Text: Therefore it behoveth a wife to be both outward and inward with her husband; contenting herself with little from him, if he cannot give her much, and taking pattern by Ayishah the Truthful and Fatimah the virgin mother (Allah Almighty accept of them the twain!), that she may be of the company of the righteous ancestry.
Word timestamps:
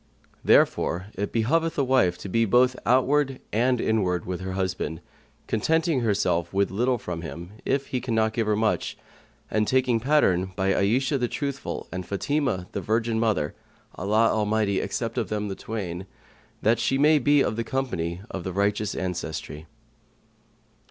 Therefore 0.43 1.09
it 1.13 1.31
behoveth 1.31 1.77
a 1.77 1.83
wife 1.83 2.17
to 2.17 2.27
be 2.27 2.43
both 2.43 2.75
outward 2.87 3.39
and 3.53 3.79
inward 3.79 4.25
with 4.25 4.41
her 4.41 4.53
husband; 4.53 4.99
contenting 5.45 5.99
herself 5.99 6.51
with 6.51 6.71
little 6.71 6.97
from 6.97 7.21
him, 7.21 7.51
if 7.65 7.85
he 7.89 8.01
cannot 8.01 8.33
give 8.33 8.47
her 8.47 8.55
much, 8.55 8.97
and 9.51 9.67
taking 9.67 9.99
pattern 9.99 10.53
by 10.55 10.73
Ayishah 10.73 11.19
the 11.19 11.27
Truthful 11.27 11.87
and 11.91 12.03
Fatimah 12.03 12.65
the 12.71 12.81
virgin 12.81 13.19
mother 13.19 13.53
(Allah 13.93 14.29
Almighty 14.31 14.79
accept 14.79 15.19
of 15.19 15.29
them 15.29 15.49
the 15.49 15.55
twain!), 15.55 16.07
that 16.63 16.79
she 16.79 16.97
may 16.97 17.19
be 17.19 17.43
of 17.43 17.55
the 17.55 17.63
company 17.63 18.21
of 18.31 18.43
the 18.43 18.53
righteous 18.53 18.95
ancestry. 18.95 19.67